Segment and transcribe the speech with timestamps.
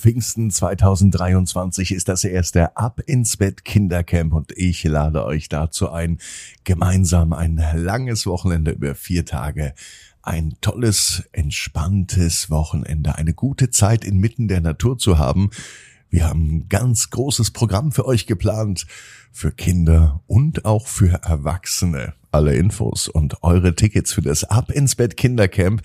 [0.00, 6.18] Pfingsten 2023 ist das erste Ab ins Bett Kindercamp und ich lade euch dazu ein,
[6.64, 9.74] gemeinsam ein langes Wochenende über vier Tage,
[10.22, 15.50] ein tolles, entspanntes Wochenende, eine gute Zeit inmitten der Natur zu haben.
[16.10, 18.86] Wir haben ein ganz großes Programm für euch geplant,
[19.30, 22.14] für Kinder und auch für Erwachsene.
[22.32, 25.82] Alle Infos und eure Tickets für das Ab ins Bett Kindercamp,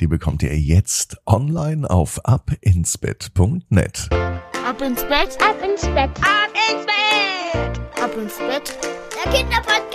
[0.00, 4.08] die bekommt ihr jetzt online auf abinsbett.net.
[4.10, 8.78] Ab ins Bett, ab ins Bett, ab ins Bett, ab ins Bett,
[9.24, 9.87] der Kinderpodcast.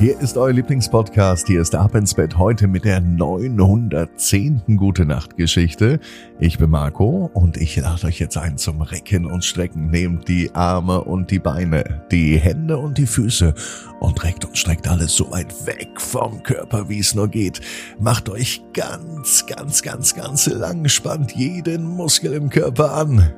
[0.00, 1.48] Hier ist euer Lieblingspodcast.
[1.48, 4.76] Hier ist Ab ins Bett heute mit der 910.
[4.76, 5.98] Gute Nacht Geschichte.
[6.38, 9.90] Ich bin Marco und ich lade euch jetzt ein zum Recken und Strecken.
[9.90, 13.54] Nehmt die Arme und die Beine, die Hände und die Füße
[13.98, 17.60] und reckt und streckt alles so weit weg vom Körper, wie es nur geht.
[17.98, 23.32] Macht euch ganz, ganz, ganz, ganz lang, spannt jeden Muskel im Körper an.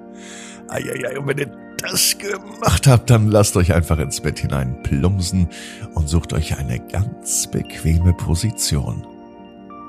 [0.69, 5.49] Eieiei, und wenn ihr das gemacht habt, dann lasst euch einfach ins Bett hinein plumpsen
[5.95, 9.07] und sucht euch eine ganz bequeme Position.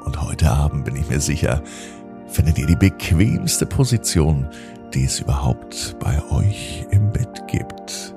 [0.06, 1.62] Und heute Abend bin ich mir sicher,
[2.28, 4.48] findet ihr die bequemste Position,
[4.94, 8.16] die es überhaupt bei euch im Bett gibt.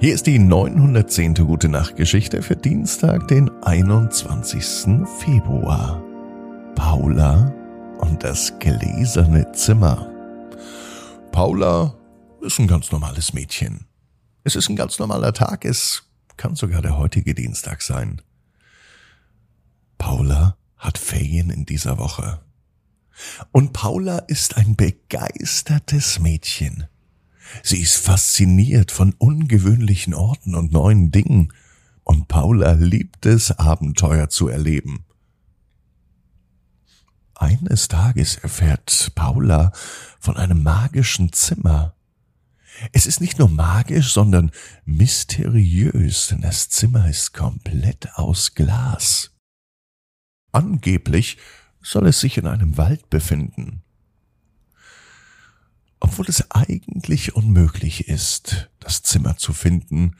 [0.00, 1.34] Hier ist die 910.
[1.34, 5.06] Gute Nacht Geschichte für Dienstag, den 21.
[5.18, 6.02] Februar.
[6.74, 7.52] Paula
[7.98, 10.09] und das gläserne Zimmer.
[11.32, 11.96] Paula
[12.42, 13.86] ist ein ganz normales Mädchen.
[14.42, 16.02] Es ist ein ganz normaler Tag, es
[16.36, 18.20] kann sogar der heutige Dienstag sein.
[19.96, 22.40] Paula hat Ferien in dieser Woche.
[23.52, 26.86] Und Paula ist ein begeistertes Mädchen.
[27.62, 31.52] Sie ist fasziniert von ungewöhnlichen Orten und neuen Dingen.
[32.02, 35.04] Und Paula liebt es, Abenteuer zu erleben.
[37.40, 39.72] Eines Tages erfährt Paula
[40.20, 41.94] von einem magischen Zimmer.
[42.92, 44.50] Es ist nicht nur magisch, sondern
[44.84, 49.30] mysteriös, denn das Zimmer ist komplett aus Glas.
[50.52, 51.38] Angeblich
[51.80, 53.84] soll es sich in einem Wald befinden.
[55.98, 60.14] Obwohl es eigentlich unmöglich ist, das Zimmer zu finden,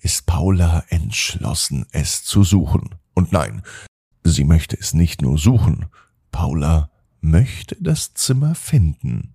[0.00, 2.94] ist Paula entschlossen, es zu suchen.
[3.14, 3.62] Und nein,
[4.22, 5.86] sie möchte es nicht nur suchen,
[6.32, 9.34] Paula möchte das Zimmer finden.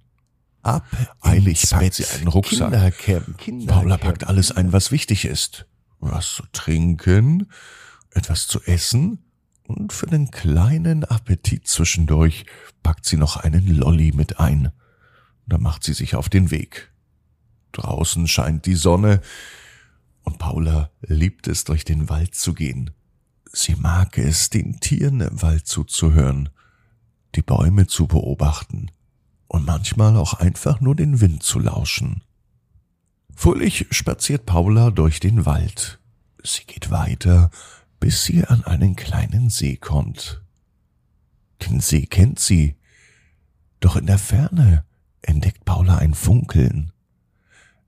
[0.64, 0.86] Ab
[1.22, 2.72] eilig packt sie einen Rucksack.
[2.72, 3.68] Kindercamp, Kindercamp.
[3.68, 5.66] Paula packt alles ein, was wichtig ist.
[6.00, 7.48] Was zu trinken,
[8.12, 9.20] etwas zu essen
[9.64, 12.46] und für den kleinen Appetit zwischendurch
[12.84, 14.72] packt sie noch einen Lolli mit ein.
[15.46, 16.92] Da macht sie sich auf den Weg.
[17.72, 19.22] Draußen scheint die Sonne
[20.24, 22.92] und Paula liebt es, durch den Wald zu gehen.
[23.54, 26.50] Sie mag es, den Tieren im Wald zuzuhören
[27.36, 28.92] die Bäume zu beobachten
[29.48, 32.24] und manchmal auch einfach nur den Wind zu lauschen.
[33.36, 36.00] Fröhlich spaziert Paula durch den Wald.
[36.44, 37.52] Sie geht weiter,
[38.00, 40.42] bis sie an einen kleinen See kommt.
[41.62, 42.76] Den See kennt sie,
[43.80, 44.84] doch in der Ferne
[45.22, 46.92] entdeckt Paula ein Funkeln.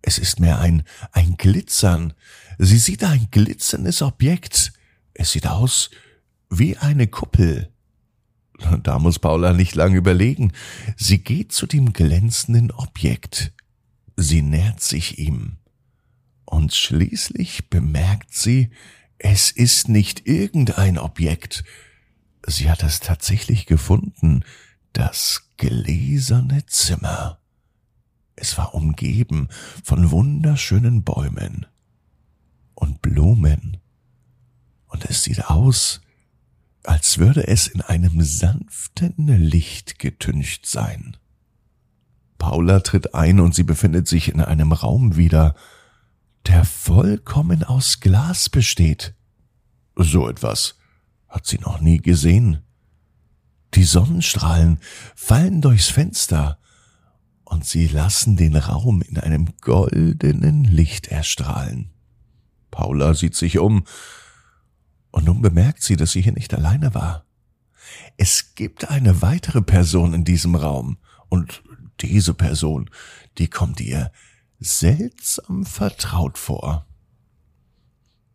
[0.01, 2.13] Es ist mehr ein, ein Glitzern.
[2.57, 4.73] Sie sieht ein glitzerndes Objekt.
[5.13, 5.89] Es sieht aus
[6.49, 7.71] wie eine Kuppel.
[8.83, 10.53] Da muss Paula nicht lange überlegen.
[10.97, 13.53] Sie geht zu dem glänzenden Objekt.
[14.15, 15.57] Sie nähert sich ihm.
[16.45, 18.71] Und schließlich bemerkt sie,
[19.17, 21.63] es ist nicht irgendein Objekt.
[22.45, 24.43] Sie hat es tatsächlich gefunden,
[24.93, 27.39] das gläserne Zimmer.
[28.35, 29.49] Es war umgeben
[29.83, 31.65] von wunderschönen Bäumen
[32.73, 33.77] und Blumen.
[34.87, 36.01] Und es sieht aus,
[36.83, 41.17] als würde es in einem sanften Licht getüncht sein.
[42.37, 45.55] Paula tritt ein und sie befindet sich in einem Raum wieder,
[46.47, 49.13] der vollkommen aus Glas besteht.
[49.95, 50.75] So etwas
[51.27, 52.63] hat sie noch nie gesehen.
[53.75, 54.79] Die Sonnenstrahlen
[55.15, 56.59] fallen durchs Fenster
[57.43, 61.91] und sie lassen den Raum in einem goldenen Licht erstrahlen.
[62.71, 63.83] Paula sieht sich um
[65.11, 67.25] und nun bemerkt sie, dass sie hier nicht alleine war.
[68.17, 70.97] Es gibt eine weitere Person in diesem Raum,
[71.29, 71.63] und
[72.01, 72.89] diese Person,
[73.37, 74.11] die kommt ihr
[74.59, 76.85] seltsam vertraut vor.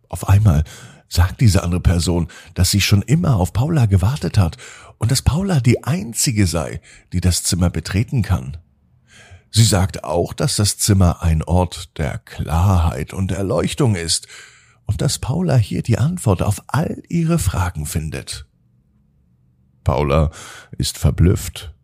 [0.09, 0.65] Auf einmal
[1.09, 4.57] sagt diese andere Person, dass sie schon immer auf Paula gewartet hat
[4.99, 6.81] und dass Paula die einzige sei,
[7.13, 8.57] die das Zimmer betreten kann.
[9.51, 14.27] Sie sagt auch, dass das Zimmer ein Ort der Klarheit und Erleuchtung ist
[14.87, 18.47] und dass Paula hier die Antwort auf all ihre Fragen findet.
[19.83, 20.31] Paula
[20.79, 21.75] ist verblüfft.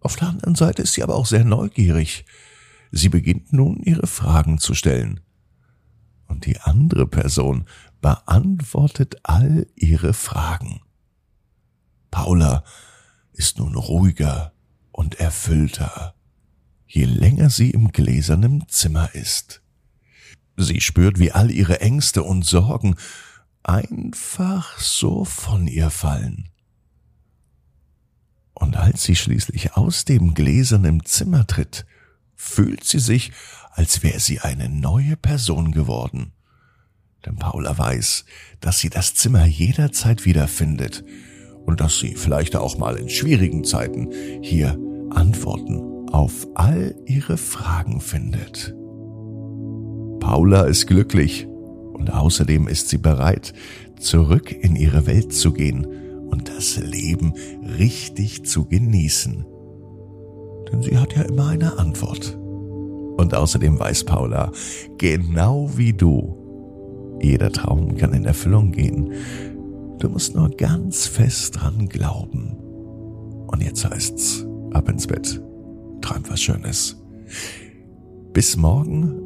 [0.00, 2.24] Auf der anderen Seite ist sie aber auch sehr neugierig.
[2.92, 5.20] Sie beginnt nun ihre Fragen zu stellen.
[6.28, 7.66] Und die andere Person
[8.00, 10.80] beantwortet all ihre Fragen.
[12.10, 12.64] Paula
[13.32, 14.52] ist nun ruhiger
[14.92, 16.14] und erfüllter,
[16.86, 19.62] je länger sie im gläsernen Zimmer ist.
[20.56, 22.96] Sie spürt, wie all ihre Ängste und Sorgen
[23.62, 26.48] einfach so von ihr fallen.
[28.54, 31.84] Und als sie schließlich aus dem gläsernen Zimmer tritt,
[32.34, 33.32] fühlt sie sich,
[33.72, 36.32] als wäre sie eine neue Person geworden.
[37.26, 38.24] Denn Paula weiß,
[38.60, 41.04] dass sie das Zimmer jederzeit wiederfindet
[41.66, 44.10] und dass sie vielleicht auch mal in schwierigen Zeiten
[44.42, 44.78] hier
[45.10, 48.74] Antworten auf all ihre Fragen findet.
[50.26, 51.46] Paula ist glücklich
[51.92, 53.54] und außerdem ist sie bereit,
[53.96, 55.86] zurück in ihre Welt zu gehen
[56.28, 57.32] und das Leben
[57.78, 59.46] richtig zu genießen.
[60.68, 62.36] Denn sie hat ja immer eine Antwort.
[62.36, 64.50] Und außerdem weiß Paula,
[64.98, 69.12] genau wie du, jeder Traum kann in Erfüllung gehen.
[70.00, 72.56] Du musst nur ganz fest dran glauben.
[73.46, 75.40] Und jetzt heißt's, ab ins Bett.
[76.00, 77.00] Träum was Schönes.
[78.32, 79.25] Bis morgen,